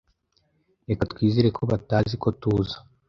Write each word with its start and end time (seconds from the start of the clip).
Reka 0.89 1.03
twizere 1.11 1.47
ko 1.57 1.61
batazi 1.71 2.15
ko 2.23 2.29
tuza. 2.41 2.77